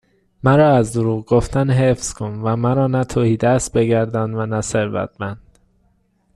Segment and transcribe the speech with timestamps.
[0.43, 5.41] مرا از دروغ گفتن حفظ کن و مرا نه تهیدست بگردان و نه ثروتمند